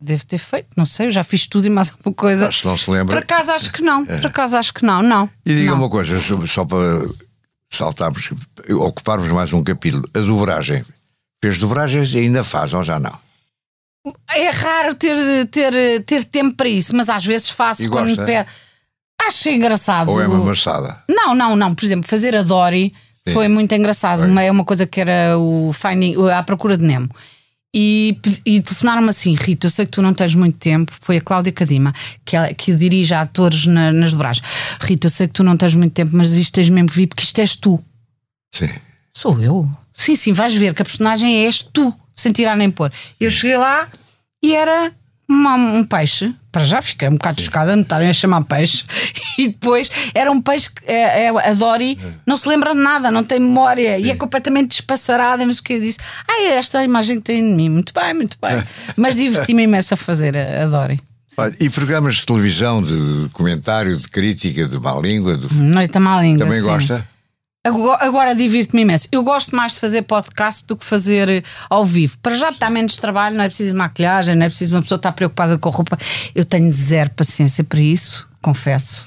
[0.00, 2.46] devo ter feito, não sei, eu já fiz tudo e mais alguma coisa.
[2.46, 3.18] Mas não se Por lembra.
[3.18, 5.28] acaso acho que não, por acaso acho que não, não.
[5.44, 5.78] E diga não.
[5.78, 7.06] uma coisa, só- para
[7.70, 8.30] saltarmos,
[8.70, 10.08] ocuparmos mais um capítulo.
[10.14, 10.84] A dobragem.
[11.42, 13.16] Fez dobragens e ainda faz, ou já não?
[14.34, 18.22] É raro ter, ter, ter tempo para isso, mas às vezes faço E quando gosta?
[18.22, 18.48] me pede.
[19.20, 20.10] Acho engraçado.
[20.10, 21.02] Ou é uma maçada?
[21.08, 21.74] Não, não, não.
[21.74, 22.94] Por exemplo, fazer a Dory
[23.26, 23.34] Sim.
[23.34, 24.22] foi muito engraçado.
[24.32, 24.44] Foi.
[24.44, 27.08] É uma coisa que era o Finding, à procura de Nemo.
[27.74, 30.92] E, e telefonaram-me assim, Rita, eu sei que tu não tens muito tempo.
[31.00, 31.92] Foi a Cláudia Cadima,
[32.24, 34.46] que, ela- que dirige atores na- nas dobragens.
[34.80, 37.06] Rita, eu sei que tu não tens muito tempo, mas isto tens mesmo que vir,
[37.06, 37.78] porque isto és tu.
[38.54, 38.70] Sim.
[39.14, 39.68] Sou eu?
[39.92, 42.90] Sim, sim, vais ver que a personagem és tu, sem tirar nem pôr.
[43.20, 43.88] Eu cheguei lá
[44.42, 44.92] e era
[45.28, 46.32] uma- um peixe.
[46.50, 48.84] Para já fiquei um bocado chocada me estarem a chamar peixe.
[49.38, 53.08] E depois era um peixe que é, é- a Dory não se lembra de nada,
[53.08, 55.46] não tem memória e é completamente despassarada.
[55.46, 55.98] Não sei o que eu disse.
[56.26, 57.68] Ah, é esta a imagem que tem de mim.
[57.68, 58.60] Muito bem, muito bem.
[58.96, 60.96] Mas diverti-me imenso a fazer a, a.
[61.40, 66.00] Olha, e programas de televisão, de comentário, de crítica, de má língua, do- Noite a
[66.00, 66.44] má língua.
[66.46, 66.66] também sim.
[66.66, 67.06] gosta?
[67.64, 69.08] Agora, divirto-me imenso.
[69.10, 72.16] Eu gosto mais de fazer podcast do que fazer eh, ao vivo.
[72.22, 75.12] Para já está menos trabalho, não é preciso maquilhagem, não é preciso uma pessoa estar
[75.12, 75.98] preocupada com a roupa.
[76.34, 79.06] Eu tenho zero paciência para isso, confesso.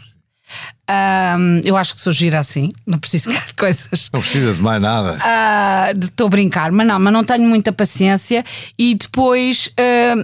[0.87, 4.09] Ahm, eu acho que sou gira assim, não preciso de coisas.
[4.13, 5.17] Não precisa de mais nada.
[5.23, 8.43] Ah, Estou a brincar, mas não, mas não tenho muita paciência.
[8.77, 10.23] E depois, ah,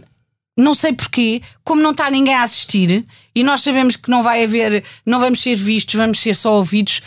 [0.57, 4.43] não sei porquê, como não está ninguém a assistir e nós sabemos que não vai
[4.43, 7.01] haver, não vamos ser vistos, vamos ser só ouvidos,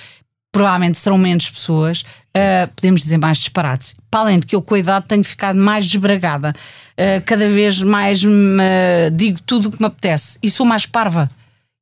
[0.52, 3.94] provavelmente serão menos pessoas, ah, podemos dizer mais disparates.
[4.10, 6.52] Para além de que eu, com a idade, tenho ficado mais desbragada,
[6.98, 10.86] Ah, cada vez mais me, ah, digo tudo o que me apetece e sou mais
[10.86, 11.28] parva.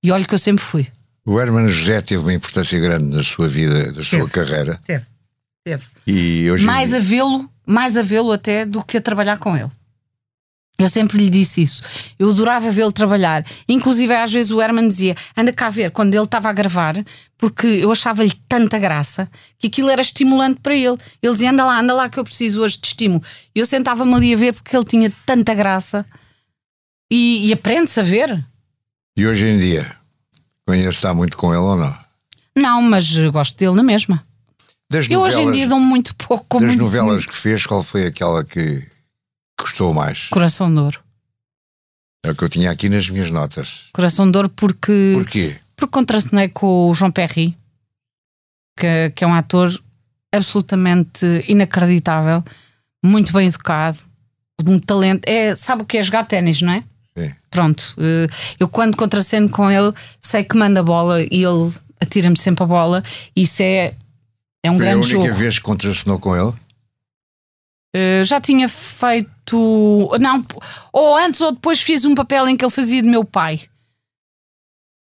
[0.02, 0.86] E olho que eu sempre fui.
[1.26, 4.30] O Hermano José teve uma importância grande na sua vida, na sua Teve.
[4.30, 4.80] carreira.
[4.86, 5.04] Teve,
[5.64, 5.82] teve.
[6.06, 9.70] E hoje mais a vê-lo, mais a vê-lo até do que a trabalhar com ele.
[10.78, 11.82] Eu sempre lhe disse isso.
[12.16, 13.44] Eu adorava vê-lo trabalhar.
[13.68, 16.94] Inclusive, às vezes o Herman dizia: anda cá ver, quando ele estava a gravar,
[17.36, 20.96] porque eu achava-lhe tanta graça que aquilo era estimulante para ele.
[21.20, 23.20] Ele dizia: anda lá, anda lá, que eu preciso hoje de estímulo.
[23.52, 26.06] E eu sentava-me ali a ver porque ele tinha tanta graça
[27.10, 28.44] e, e aprende-se a ver.
[29.16, 29.96] E hoje em dia,
[30.88, 31.96] está muito com ele ou não?
[32.56, 34.24] Não, mas gosto dele na mesma.
[34.90, 38.06] Das Eu novelas, hoje em dia dou muito pouco das novelas que fez, qual foi
[38.06, 38.86] aquela que
[39.58, 40.28] gostou mais?
[40.28, 41.00] Coração de Ouro.
[42.24, 43.88] É o que eu tinha aqui nas minhas notas.
[43.92, 45.12] Coração de Ouro porque.
[45.14, 45.56] Porquê?
[45.78, 47.56] porque contracenei com o João Perry,
[48.76, 49.70] que, que é um ator
[50.34, 52.42] absolutamente inacreditável,
[53.02, 53.98] muito bem educado,
[54.60, 55.26] de um talento.
[55.28, 56.84] É, sabe o que é jogar ténis, não é?
[57.16, 57.32] Sim.
[57.48, 62.36] Pronto, eh, eu quando contraceno com ele, sei que manda a bola e ele atira-me
[62.36, 63.02] sempre a bola.
[63.34, 63.94] Isso é,
[64.64, 65.38] é um Foi a grande única jogo.
[65.38, 66.52] vez que contracenou com ele?
[67.94, 70.10] Eh, já tinha feito.
[70.20, 70.44] Não,
[70.92, 73.62] ou antes ou depois fiz um papel em que ele fazia de meu pai.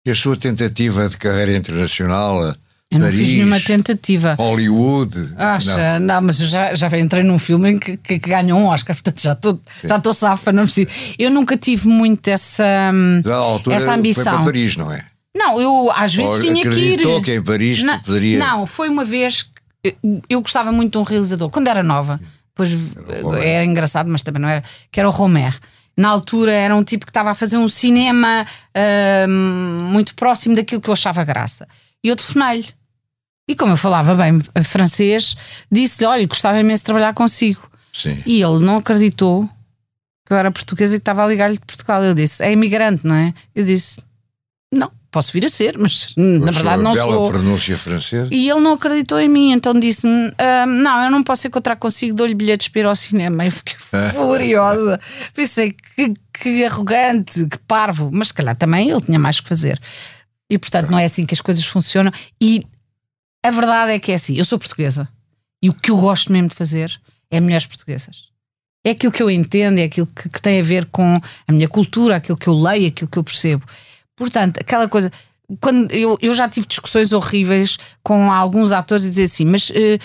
[0.06, 2.56] E a sua tentativa de carreira internacional,
[2.89, 4.36] Eu não Paris, fiz nenhuma tentativa.
[4.36, 5.34] Hollywood?
[5.36, 6.00] Acha?
[6.00, 8.95] Não, mas eu já, já entrei num filme em que, que, que ganhou um Oscar,
[8.95, 10.88] portanto já estou já safa, não preciso.
[11.19, 13.21] Eu nunca tive muito essa, hum,
[13.69, 14.23] essa foi ambição.
[14.23, 15.06] para Paris, não é?
[15.36, 17.21] Não, eu às vezes Ou tinha que ir.
[17.21, 18.39] que em Paris não, poderia...
[18.39, 19.95] não, foi uma vez que
[20.30, 22.19] eu gostava muito de um realizador, quando era nova,
[22.58, 23.48] depois Romer.
[23.48, 25.58] era engraçado, mas também não era, que era o Romer.
[25.96, 28.46] Na altura era um tipo que estava a fazer um cinema
[29.28, 31.67] hum, muito próximo daquilo que eu achava graça.
[32.04, 32.67] E eu telefonei-lhe.
[33.48, 35.36] E como eu falava bem francês,
[35.72, 37.70] disse-lhe: Olha, gostava imenso de trabalhar consigo.
[37.93, 38.22] Sim.
[38.26, 39.50] E ele não acreditou
[40.26, 42.04] que eu era portuguesa e que estava a ligar-lhe de Portugal.
[42.04, 43.34] Eu disse: É imigrante, não é?
[43.56, 43.98] Eu disse:
[44.72, 47.30] Não, posso vir a ser, mas na verdade não bela sou.
[47.32, 48.30] pronúncia francesa.
[48.32, 52.15] E ele não acreditou em mim, então disse-me: "Ah, Não, eu não posso encontrar consigo,
[52.15, 53.43] dou-lhe bilhetes para ir ao cinema.
[53.43, 53.75] Eu fiquei
[54.13, 54.99] furiosa.
[55.34, 59.82] Pensei que, que arrogante, que parvo, mas se calhar também ele tinha mais que fazer.
[60.47, 62.12] E portanto não é assim que as coisas funcionam.
[62.39, 62.63] E
[63.43, 65.10] a verdade é que é assim: eu sou portuguesa
[65.63, 66.95] e o que eu gosto mesmo de fazer
[67.32, 68.27] é mulheres portuguesas.
[68.86, 71.67] É aquilo que eu entendo, é aquilo que, que tem a ver com a minha
[71.67, 73.65] cultura, aquilo que eu leio, aquilo que eu percebo.
[74.17, 75.10] Portanto, aquela coisa.
[75.62, 79.97] Quando eu, eu já tive discussões horríveis com alguns atores e dizer assim, mas eh,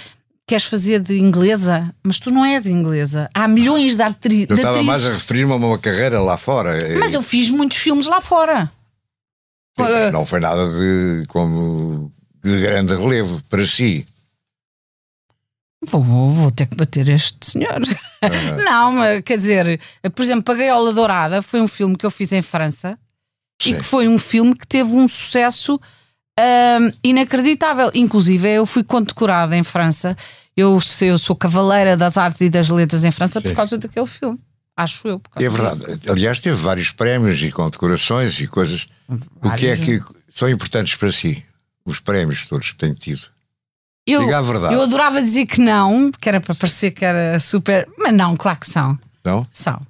[0.46, 1.92] queres fazer de inglesa?
[2.04, 3.28] Mas tu não és inglesa.
[3.34, 5.08] Há milhões de, atri Eu de estava mais atrizes.
[5.08, 6.78] a referir-me a uma carreira lá fora.
[6.96, 8.70] Mas eu fiz muitos filmes lá fora.
[9.78, 12.12] Eh, Não foi nada de, como,
[12.44, 14.06] de grande relevo para si.
[15.84, 17.80] Vou, vou ter que bater este senhor.
[18.64, 19.80] Não, mas quer dizer,
[20.14, 22.96] por exemplo, A Gaiola Dourada foi um filme que eu fiz em França
[23.60, 23.74] e Sim.
[23.76, 25.80] que foi um filme que teve um sucesso
[26.38, 27.90] hum, inacreditável.
[27.94, 30.16] Inclusive, eu fui condecorada em França.
[30.56, 33.54] Eu, sou- eu sou cavaleira das artes e das letras em França por Sim.
[33.54, 34.38] causa daquele filme.
[34.76, 35.18] Acho eu.
[35.20, 35.78] por É verdade.
[35.98, 36.10] disso.
[36.10, 38.86] Aliás, teve vários prémios e condecorações e coisas.
[39.08, 39.84] O que é Vários.
[39.84, 40.00] que
[40.32, 41.42] são importantes para si?
[41.84, 43.22] Os prémios todos que tem tido.
[44.06, 44.74] Eu, Diga a verdade.
[44.74, 47.86] eu adorava dizer que não, que era para parecer que era super.
[47.98, 48.98] Mas não, claro que são.
[49.24, 49.46] Não?
[49.52, 49.80] São,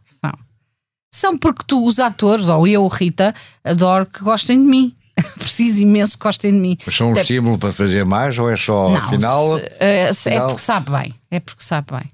[1.12, 1.36] são.
[1.38, 4.94] Porque tu, os atores, ou eu, Rita, adoro que gostem de mim.
[5.38, 6.78] Preciso imenso que gostem de mim.
[6.86, 9.58] Mas são um Até- estímulo para fazer mais ou é só Não, afinal?
[9.58, 11.14] se- eh, se- é afinal- porque sabe bem.
[11.30, 12.10] É porque sabe bem.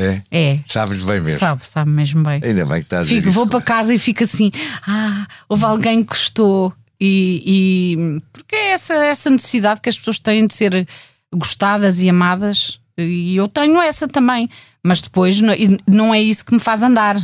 [0.00, 0.22] É?
[0.30, 0.60] É.
[0.68, 1.38] Sabes bem mesmo.
[1.40, 2.40] Sabe, sabe mesmo bem.
[2.44, 4.52] Ainda bem que estás a dizer Fico, vou para casa e fico assim:
[4.86, 6.72] ah, houve alguém que gostou.
[7.00, 10.86] E, e- porque é essa, essa necessidade que as pessoas têm de ser
[11.34, 12.78] gostadas e amadas.
[12.96, 14.48] E eu tenho essa também.
[14.84, 15.52] Mas depois não,
[15.86, 17.16] não é isso que me faz andar.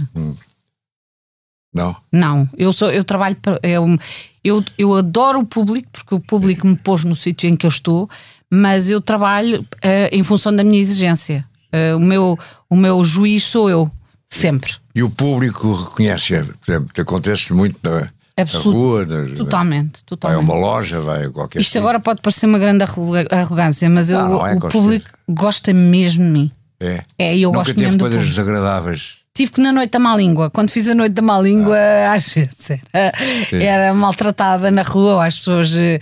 [1.75, 1.97] Não?
[2.13, 3.59] Não, eu sou, eu trabalho para.
[3.63, 3.99] Eu,
[4.45, 7.71] eu, eu adoro o público, porque o público me pôs no sítio em que eu
[7.71, 8.09] estou,
[8.49, 11.45] mas eu trabalho eh, em função da minha exigência.
[11.73, 12.39] Eh, o, meu,
[12.71, 13.91] o meu juiz sou eu,
[14.29, 14.73] sempre.
[14.95, 19.91] E o público reconhece, por exemplo, te acontece muito na, na Absolut- rua, na, Totalmente,
[19.95, 20.45] vai a totalmente.
[20.45, 21.81] uma loja, vai a qualquer Isto sítio.
[21.81, 22.85] agora pode parecer uma grande
[23.33, 26.51] arrogância, mas eu, Não, não é, o público gosta mesmo de mim.
[26.79, 27.03] É.
[27.19, 28.37] É, eu Nunca gosto teve mesmo do coisas público.
[28.45, 29.24] desagradáveis.
[29.37, 31.77] Tive que na noite da má língua, quando fiz a noite da má língua,
[32.13, 33.13] às vezes era,
[33.53, 35.99] era maltratada na rua, as pessoas eh,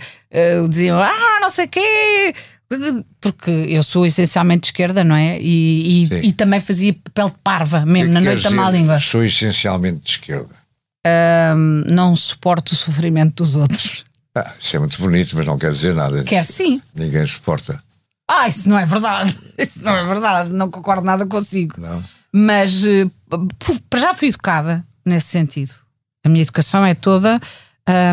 [0.69, 2.35] diziam, ah, não sei quê.
[3.19, 5.39] Porque eu sou essencialmente de esquerda, não é?
[5.41, 8.99] E, e, e também fazia papel de parva, mesmo que na noite da má língua.
[8.99, 10.53] Sou essencialmente de esquerda.
[11.87, 14.05] Não suporto o sofrimento dos outros.
[14.35, 16.23] Ah, isso é muito bonito, mas não quer dizer nada.
[16.23, 16.81] Quer sim.
[16.95, 17.79] Ninguém suporta.
[18.29, 19.37] Ah, isso não é verdade.
[19.57, 20.49] Isso não é verdade.
[20.49, 21.75] Não concordo nada consigo.
[21.77, 22.03] Não?
[22.31, 23.05] Mas eh,
[23.89, 25.73] para já fui educada nesse sentido.
[26.25, 27.39] A minha educação é toda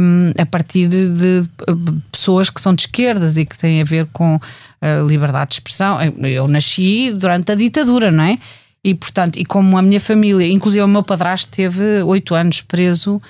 [0.02, 1.72] hum, a partir de, eh,
[2.11, 4.38] pessoas que são de esquerdas e que têm a ver com
[4.80, 5.98] a liberdade de expressão.
[6.02, 8.38] Eu- nasci durante a ditadura, não é?
[8.83, 13.20] E portanto, e como a minha família, inclusive o meu padrasto teve oito anos preso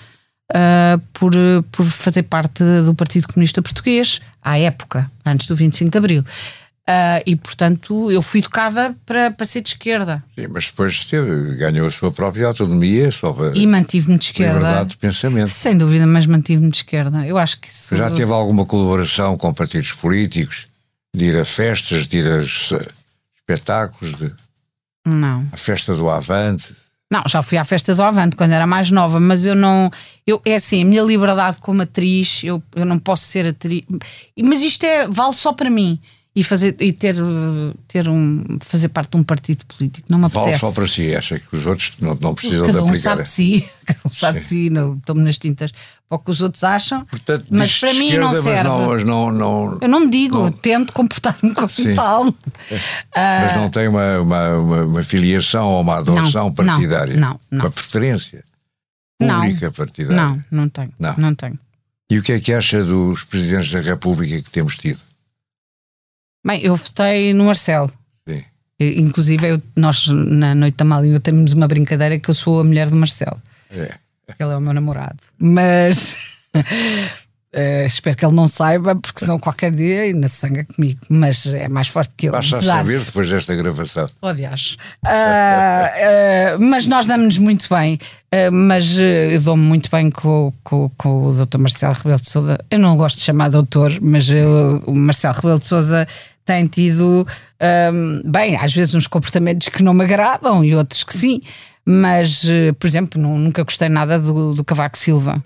[0.54, 1.32] ah, por,
[1.70, 6.24] por fazer parte do Partido Comunista Português à época, antes do 25 de Abril.
[6.92, 11.54] Ah, e portanto eu fui educada para, para ser de esquerda Sim, mas depois teve,
[11.54, 14.54] ganhou a sua própria autonomia, a sua e mantive-me de esquerda.
[14.58, 15.48] liberdade de pensamento.
[15.50, 17.24] Sem dúvida, mas mantive-me de esquerda.
[17.24, 17.68] Eu acho que.
[17.96, 20.66] Já teve alguma colaboração com partidos políticos?
[21.14, 24.32] De ir a festas, de ir a espetáculos, de,
[25.06, 25.46] Não.
[25.52, 26.74] a festa do Avante?
[27.12, 29.90] Não, já fui à festa do Avante quando era mais nova, mas eu não.
[30.24, 33.82] Eu, é assim, a minha liberdade como atriz, eu, eu não posso ser atriz.
[34.38, 36.00] Mas isto é, vale só para mim.
[36.32, 37.16] E, fazer, e ter,
[37.88, 40.06] ter um, fazer parte de um partido político.
[40.08, 40.60] Não me apetece.
[40.60, 43.02] só para si, acha que os outros não, não precisam Cada de um aplicar.
[43.10, 46.30] sabe de si, cada um sabe de si, não estou-me nas tintas para o que
[46.30, 47.04] os outros acham.
[47.06, 48.62] Portanto, mas para mim não mas serve.
[48.62, 50.52] não, mas não, não, Eu não me digo, Não.
[50.52, 51.96] tento comportar-me como Sim.
[51.96, 52.24] tal.
[53.14, 57.16] mas não tem uma, uma, uma, uma filiação ou uma adoção Não, partidária?
[57.16, 57.64] não, não.
[57.64, 58.44] Uma preferência
[59.20, 59.40] Não.
[59.40, 60.16] pública partidária?
[60.16, 60.92] Não, não tenho.
[60.96, 61.14] Não.
[61.16, 61.58] Não, tenho.
[62.08, 65.00] E o que é que acha dos presidentes da República que temos tido?
[66.44, 67.92] Bem, eu votei no Marcelo.
[68.28, 68.44] Sim.
[68.80, 72.88] Inclusive, eu- nós na Noite da Malinha temos uma brincadeira que eu sou a mulher
[72.88, 73.40] do Marcelo.
[73.70, 73.94] É.
[74.38, 75.18] Ele é o meu namorado.
[75.38, 76.16] Mas
[77.52, 81.00] eh, espero que ele não saiba, porque senão qualquer dia ainda se sanga comigo.
[81.08, 82.32] Mas é mais forte que eu.
[82.32, 84.08] Basta apesar- saber depois desta gravação.
[84.22, 84.76] Oh, diacho.
[85.04, 85.90] Ah,
[86.54, 87.98] ah, mas nós damos-nos muito bem.
[88.32, 91.58] Ah, mas eh, eu dou-me muito bem com, com, com o Dr.
[91.58, 92.58] Marcelo Rebelo de Souza.
[92.70, 96.06] Eu não gosto de chamar doutor, mas eu- o Marcelo Rebelo de Souza
[96.46, 97.26] tem tido,
[97.60, 101.40] ahm, bem, às vezes uns comportamentos que não me agradam e outros que sim.
[101.86, 105.42] Mas, eh, por exemplo, nu- nunca gostei nada do, do Cavaco Silva.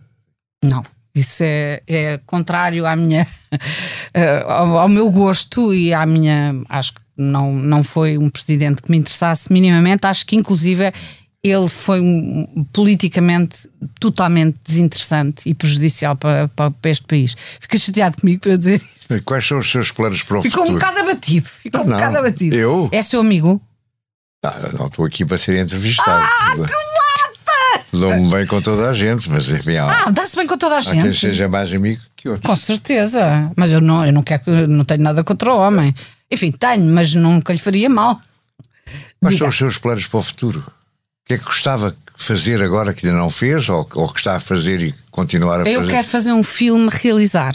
[0.62, 0.84] Não.
[1.14, 3.24] Isso é, é contrário à minha,
[4.12, 6.54] eh, ao, ao meu gosto e à minha.
[6.68, 10.04] Acho que não, não foi um presidente que me interessasse minimamente.
[10.06, 10.92] Acho que, inclusive,
[11.40, 13.68] ele foi um- politicamente
[14.00, 17.36] totalmente desinteressante e prejudicial para, para, para este país.
[17.60, 19.14] Fica chateado comigo para dizer isto.
[19.14, 20.84] E Quais são os seus planos para o Ficou um futuro?
[20.84, 21.46] bocado abatido.
[21.48, 22.56] Ficou um Não, bocado abatido.
[22.56, 22.88] eu?
[22.90, 23.60] É seu amigo?
[24.44, 26.26] Ah, não estou aqui para ser entrevistado.
[28.00, 30.78] Dou-me bem com toda a gente, mas enfim, há, Ah, dá-se bem com toda a
[30.78, 31.18] há quem gente.
[31.18, 32.42] seja mais amigo que outro.
[32.46, 33.50] Com certeza.
[33.56, 35.94] Mas eu não, eu não quero, eu não tenho nada contra o homem.
[36.30, 38.20] Enfim, tenho, mas nunca lhe faria mal.
[39.20, 40.60] Quais são os seus planos para o futuro?
[40.60, 44.18] O que é que gostava de fazer agora que ainda não fez ou, ou que
[44.20, 45.92] está a fazer e continuar a Eu fazer?
[45.92, 47.54] quero fazer um filme realizar.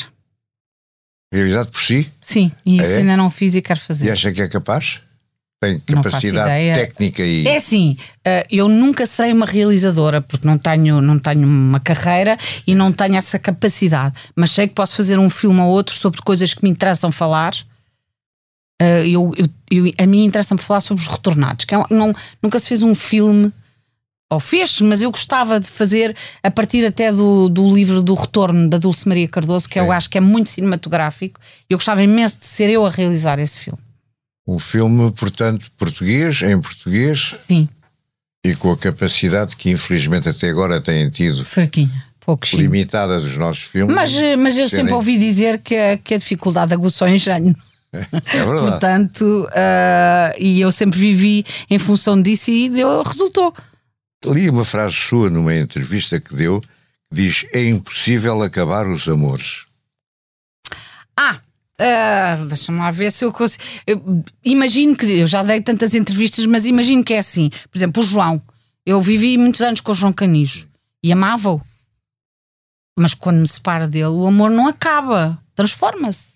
[1.31, 2.09] Realizado por si?
[2.21, 2.97] Sim, e isso É?
[2.97, 4.09] ainda não fiz e quero E fazer.
[4.11, 5.01] acha que é capaz?
[5.61, 7.45] Tem capacidade técnica e.
[7.45, 12.37] É assim, eh, eu nunca serei uma realizadora porque não tenho, não tenho uma carreira
[12.65, 14.15] e não tenho essa capacidade.
[14.35, 17.53] Mas sei que posso fazer um filme ou outro sobre coisas que me interessam falar.
[18.81, 19.49] Eh, Eu, eu-
[19.85, 21.65] eu- a mim interessa-me falar sobre os retornados.
[21.65, 23.51] Que é não, nunca se fez um filme,
[24.31, 28.69] ou fez, mas eu gostava de fazer a partir até do, do livro do Retorno
[28.69, 29.91] da Dulce Maria Cardoso, que eu Sim.
[29.91, 31.37] acho que é muito cinematográfico.
[31.69, 33.79] Eu gostava imenso de ser eu a realizar esse filme.
[34.49, 37.69] Um filme, portanto, português, em português, Sim,
[38.43, 42.53] e com a capacidade que infelizmente até agora têm tido fraquinha, poucos.
[42.53, 43.95] limitada dos nossos filmes.
[43.95, 47.11] Mas, eh, mas eu serem- sempre ouvi dizer que a, que a dificuldade aguçou o
[47.11, 47.55] engenho.
[47.91, 48.69] É verdade.
[48.69, 53.53] Portanto, ah, e eu sempre vivi em função disso e deu, resultou.
[54.25, 56.67] Li uma frase sua numa entrevista que deu que
[57.11, 59.65] diz: É impossível acabar os amores.
[61.17, 61.39] Ah,
[61.79, 63.63] ah, deixa-me lá ver se eu consigo.
[63.87, 67.49] eu imagino que eu já dei tantas entrevistas, mas imagino que é assim.
[67.71, 68.41] Por exemplo, o João.
[68.85, 70.67] Eu vivi muitos anos com o João Canijo
[71.03, 71.61] e amava-o.
[72.97, 76.33] Mas quando me separo dele, o amor não acaba, transforma-se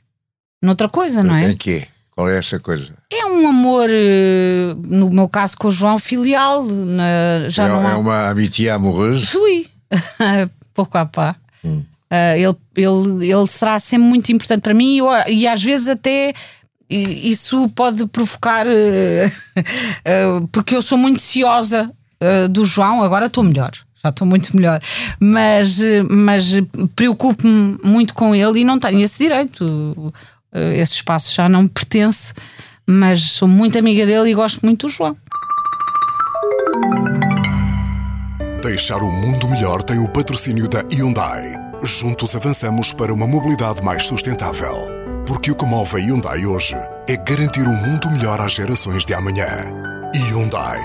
[0.62, 1.52] noutra coisa, não é?
[1.52, 1.88] Em quê?
[2.12, 2.94] Qual é essa coisa?
[3.12, 6.64] É um amor, eh, no meu caso com o João, filial.
[6.64, 7.92] na- já é, não há.
[7.92, 9.26] é uma amitié amoureuse?
[9.26, 9.68] Sui.
[10.74, 11.36] Pouco a pá.
[11.66, 11.84] Hum.
[12.16, 16.32] Ah, ele, ele, ele será sempre muito importante para mim e, e às vezes até
[16.88, 18.68] isso pode provocar.
[18.68, 19.32] eh,
[20.06, 21.90] eh, porque eu sou muito ciosa
[22.52, 23.72] do João, agora estou melhor.
[24.02, 24.82] Já estou muito melhor,
[25.20, 26.54] mas, mas
[26.96, 30.14] preocupo-me muito com ele e não tenho esse direito.
[30.54, 32.34] Esse espaço já não me pertence,
[32.88, 35.18] mas sou muito amiga dele e gosto muito do João.
[38.62, 41.63] Deixar o mundo melhor tem o patrocínio da Hyundai.
[41.86, 44.74] Juntos avançamos para uma mobilidade mais sustentável.
[45.28, 46.78] Porque o que move a Hyundai hoje
[47.10, 49.48] é garantir um mundo melhor às gerações de amanhã.
[50.16, 50.80] Hyundai.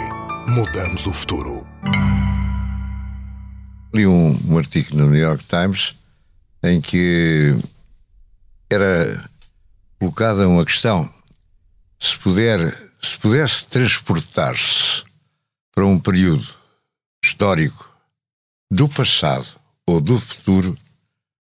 [0.49, 1.65] Mudamos o futuro.
[3.95, 5.95] Li um, um artigo no New York Times
[6.65, 7.57] em que
[8.69, 9.31] era
[10.01, 11.09] colocada uma questão:
[12.01, 15.05] se, puder, se pudesse transportar-se
[15.73, 16.49] para um período
[17.25, 17.89] histórico
[18.69, 19.47] do passado
[19.87, 20.77] ou do futuro,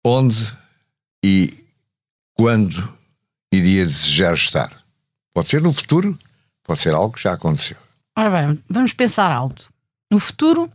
[0.07, 0.53] onde
[1.23, 1.65] e
[2.33, 2.97] quando
[3.51, 4.71] iria desejar estar?
[5.33, 6.17] Pode ser no futuro,
[6.63, 7.77] pode ser algo que já aconteceu.
[8.17, 9.69] Ora bem, vamos pensar alto.
[10.11, 10.71] No futuro,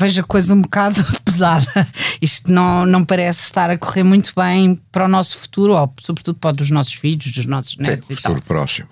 [0.00, 1.88] vejo a coisa um bocado pesada.
[2.20, 6.38] Isto não, não parece estar a correr muito bem para o nosso futuro, ou sobretudo
[6.38, 8.32] para o dos nossos filhos, dos nossos netos e tal.
[8.32, 8.88] futuro próximo.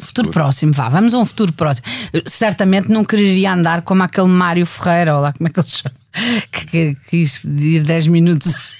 [0.00, 1.84] Futuro próximo, vá, vamos a um futuro próximo.
[2.24, 5.96] Certamente não quereria andar como aquele Mário Ferreira, ou lá como é que ele chama,
[6.52, 8.79] que, que quis ir 10 minutos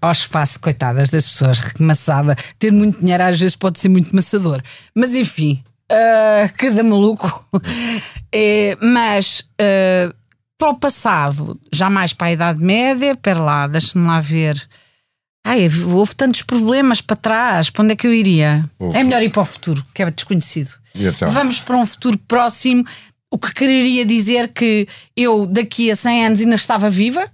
[0.00, 2.34] ao espaço, coitadas das pessoas, maçada.
[2.58, 4.62] Ter muito dinheiro às vezes pode ser muito maçador.
[4.94, 7.28] Mas enfim, ah, cada maluco.
[8.32, 10.14] É, mas ah,
[10.56, 14.56] para o passado, jamais para a Idade Média, pera lá, deixa-me lá ver.
[15.44, 18.64] Ai, houve tantos problemas para trás, para onde é que eu iria?
[18.94, 20.70] É melhor ir para o futuro, que é desconhecido.
[20.94, 21.28] Então?
[21.32, 22.84] Vamos para um futuro próximo,
[23.32, 24.86] o que quereria dizer que
[25.16, 27.28] eu daqui a 100 anos ainda estava viva,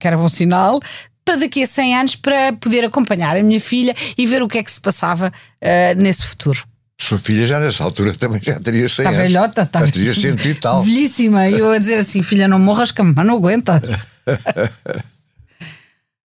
[0.00, 0.80] que era bom sinal,
[1.28, 4.56] para daqui a 100 anos para poder acompanhar a minha filha e ver o que
[4.56, 6.64] é que se passava ah, nesse futuro.
[6.98, 9.22] Sua filha já nessa altura também já teria 100 Está anos.
[9.22, 10.82] velhota, está Já teria cento e tal.
[10.82, 11.46] velhíssima.
[11.48, 13.80] E eu a dizer assim: filha, não morras, que a mamãe não aguenta.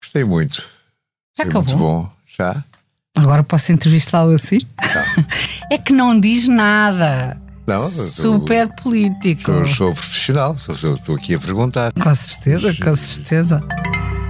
[0.02, 0.56] Gostei muito.
[1.36, 2.02] Já Foi muito acabou.
[2.04, 2.10] bom.
[2.38, 2.64] Já?
[3.16, 4.58] Agora posso entrevistá-lo assim?
[5.70, 7.40] é que não diz nada.
[7.66, 9.52] Não, Super político.
[9.52, 11.92] Sou, sou profissional, sou- sou- estou aqui a perguntar.
[11.92, 13.62] Com certeza, com certeza.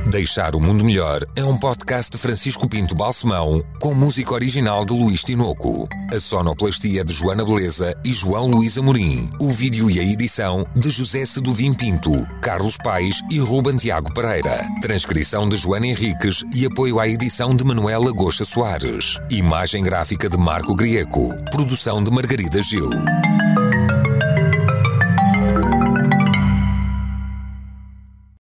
[0.09, 4.94] Deixar o Mundo Melhor é um podcast de Francisco Pinto Balsemão com música original de
[4.94, 5.87] Luís Tinoco.
[6.11, 9.29] A sonoplastia de Joana Beleza e João Luís Amorim.
[9.42, 14.66] O vídeo e a edição de José Seduvim Pinto, Carlos Paes e Ruben Tiago Pereira.
[14.81, 19.18] Transcrição de Joana Henriques e apoio à edição de Manuela Goxa Soares.
[19.31, 21.35] Imagem gráfica de Marco Grieco.
[21.50, 22.88] Produção de Margarida Gil.